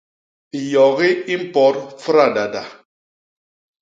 [0.71, 2.63] Yogi i mpot fradada.